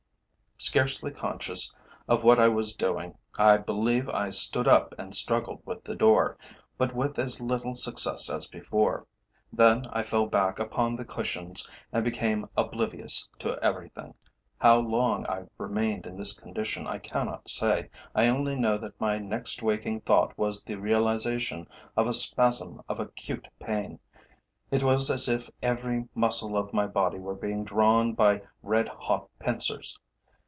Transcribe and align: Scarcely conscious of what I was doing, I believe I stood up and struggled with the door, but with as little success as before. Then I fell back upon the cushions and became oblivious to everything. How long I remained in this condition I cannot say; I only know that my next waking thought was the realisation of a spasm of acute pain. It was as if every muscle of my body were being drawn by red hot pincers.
Scarcely 0.63 1.09
conscious 1.09 1.75
of 2.07 2.23
what 2.23 2.39
I 2.39 2.47
was 2.47 2.75
doing, 2.75 3.17
I 3.35 3.57
believe 3.57 4.07
I 4.07 4.29
stood 4.29 4.67
up 4.67 4.93
and 4.99 5.15
struggled 5.15 5.63
with 5.65 5.83
the 5.83 5.95
door, 5.95 6.37
but 6.77 6.93
with 6.93 7.17
as 7.17 7.41
little 7.41 7.73
success 7.73 8.29
as 8.29 8.47
before. 8.47 9.07
Then 9.51 9.85
I 9.89 10.03
fell 10.03 10.27
back 10.27 10.59
upon 10.59 10.95
the 10.95 11.03
cushions 11.03 11.67
and 11.91 12.05
became 12.05 12.47
oblivious 12.55 13.27
to 13.39 13.57
everything. 13.63 14.13
How 14.59 14.79
long 14.81 15.25
I 15.25 15.45
remained 15.57 16.05
in 16.05 16.15
this 16.15 16.39
condition 16.39 16.85
I 16.85 16.99
cannot 16.99 17.49
say; 17.49 17.89
I 18.13 18.27
only 18.27 18.55
know 18.55 18.77
that 18.77 19.01
my 19.01 19.17
next 19.17 19.63
waking 19.63 20.01
thought 20.01 20.37
was 20.37 20.63
the 20.63 20.75
realisation 20.75 21.65
of 21.97 22.05
a 22.05 22.13
spasm 22.13 22.83
of 22.87 22.99
acute 22.99 23.47
pain. 23.59 23.99
It 24.69 24.83
was 24.83 25.09
as 25.09 25.27
if 25.27 25.49
every 25.63 26.07
muscle 26.13 26.55
of 26.55 26.71
my 26.71 26.85
body 26.85 27.17
were 27.17 27.33
being 27.33 27.63
drawn 27.65 28.13
by 28.13 28.43
red 28.61 28.89
hot 28.89 29.27
pincers. 29.39 29.97